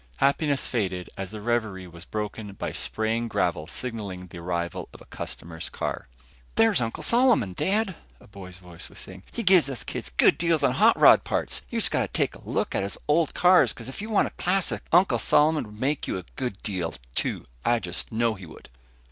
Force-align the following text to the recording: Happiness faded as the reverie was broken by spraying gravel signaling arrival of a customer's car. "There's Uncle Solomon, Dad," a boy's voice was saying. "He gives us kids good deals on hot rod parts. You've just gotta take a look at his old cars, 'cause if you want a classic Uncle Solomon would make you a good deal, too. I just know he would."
Happiness 0.17 0.65
faded 0.65 1.11
as 1.15 1.29
the 1.29 1.41
reverie 1.41 1.85
was 1.87 2.05
broken 2.05 2.53
by 2.53 2.71
spraying 2.71 3.27
gravel 3.27 3.67
signaling 3.67 4.27
arrival 4.33 4.89
of 4.95 4.99
a 4.99 5.05
customer's 5.05 5.69
car. 5.69 6.07
"There's 6.55 6.81
Uncle 6.81 7.03
Solomon, 7.03 7.53
Dad," 7.53 7.93
a 8.19 8.25
boy's 8.25 8.57
voice 8.57 8.89
was 8.89 8.97
saying. 8.97 9.21
"He 9.31 9.43
gives 9.43 9.69
us 9.69 9.83
kids 9.83 10.09
good 10.09 10.39
deals 10.39 10.63
on 10.63 10.71
hot 10.71 10.99
rod 10.99 11.23
parts. 11.23 11.61
You've 11.69 11.83
just 11.83 11.91
gotta 11.91 12.07
take 12.07 12.33
a 12.33 12.41
look 12.41 12.73
at 12.73 12.81
his 12.81 12.97
old 13.07 13.35
cars, 13.35 13.73
'cause 13.73 13.89
if 13.89 14.01
you 14.01 14.09
want 14.09 14.25
a 14.27 14.31
classic 14.31 14.81
Uncle 14.91 15.19
Solomon 15.19 15.65
would 15.65 15.79
make 15.79 16.07
you 16.07 16.17
a 16.17 16.25
good 16.35 16.63
deal, 16.63 16.95
too. 17.13 17.45
I 17.63 17.77
just 17.77 18.11
know 18.11 18.33
he 18.33 18.47
would." 18.47 18.69